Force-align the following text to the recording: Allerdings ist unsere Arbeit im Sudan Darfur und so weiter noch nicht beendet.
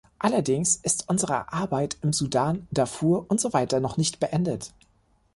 Allerdings 0.17 0.77
ist 0.77 1.07
unsere 1.09 1.53
Arbeit 1.53 1.95
im 2.01 2.11
Sudan 2.11 2.67
Darfur 2.71 3.25
und 3.29 3.39
so 3.39 3.53
weiter 3.53 3.79
noch 3.79 3.97
nicht 3.97 4.19
beendet. 4.19 4.73